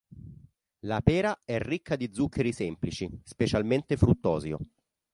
[0.85, 4.57] La pera è ricca di zuccheri semplici, specialmente fruttosio.